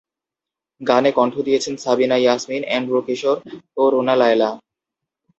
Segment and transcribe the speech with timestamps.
[0.81, 3.37] গানে কণ্ঠ দিয়েছেন সাবিনা ইয়াসমিন, এন্ড্রু কিশোর
[3.77, 4.49] ও রুনা লায়লা।